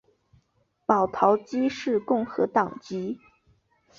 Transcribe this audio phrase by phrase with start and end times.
[0.87, 3.19] 保陶基是共和党籍。